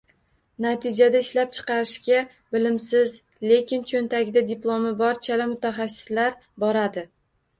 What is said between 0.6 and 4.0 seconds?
Natijada ishlab chiqarishga bilimsiz, lekin